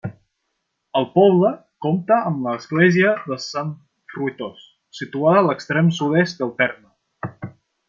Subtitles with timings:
[1.01, 1.51] El poble
[1.85, 3.69] compta amb l'església de Sant
[4.15, 4.65] Fruitós,
[5.01, 7.47] situada a l'extrem sud-est del terme.